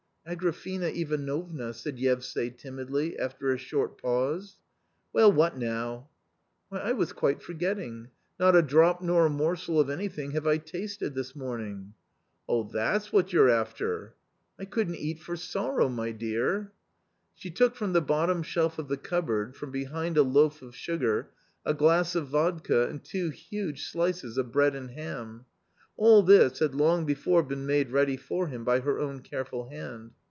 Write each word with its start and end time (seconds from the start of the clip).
"Agrafena 0.31 0.87
Ivanovna," 0.95 1.73
said 1.73 1.97
Yevsay 1.97 2.51
timidly, 2.55 3.17
after 3.17 3.51
a 3.51 3.57
short 3.57 3.97
pause." 3.99 4.57
Well, 5.13 5.31
what 5.31 5.57
now?"" 5.57 6.09
Why, 6.69 6.77
I 6.79 6.91
was 6.93 7.11
quite 7.11 7.41
forgetting; 7.41 8.09
not 8.39 8.55
a 8.55 8.61
drop 8.61 9.01
nor 9.01 9.25
a 9.25 9.29
morsel 9.31 9.79
of 9.79 9.89
anything 9.89 10.31
have 10.31 10.45
I 10.45 10.57
tasted 10.57 11.15
this 11.15 11.35
morning."" 11.35 11.95
Oh, 12.47 12.63
that's 12.71 13.11
what 13.11 13.33
you're 13.33 13.49
after."" 13.49 14.13
I 14.59 14.65
couldn't 14.65 14.95
eat 14.97 15.19
for 15.19 15.35
sorrow, 15.35 15.89
my 15.89 16.11
dear." 16.11 16.71
She 17.33 17.49
took 17.49 17.75
from 17.75 17.93
the 17.93 17.99
bottom 18.01 18.43
shelf 18.43 18.77
of 18.77 18.89
the 18.89 18.97
cupboard, 18.97 19.55
from 19.55 19.71
behind 19.71 20.17
a 20.17 20.23
loaf 20.23 20.61
of 20.61 20.75
sugar, 20.75 21.31
a 21.65 21.73
glass 21.73 22.13
of 22.13 22.27
vodka 22.27 22.87
and 22.87 23.03
two 23.03 23.31
huge 23.31 23.87
slices 23.89 24.37
of 24.37 24.51
bread 24.51 24.75
and 24.75 24.91
ham. 24.91 25.45
All 25.97 26.23
this 26.23 26.59
had 26.59 26.73
long 26.73 27.05
before 27.05 27.43
been 27.43 27.67
made 27.67 27.91
ready 27.91 28.17
for 28.17 28.47
him 28.47 28.63
by 28.63 28.79
her 28.79 28.97
own 28.97 29.19
careful 29.19 29.69
hand. 29.69 30.11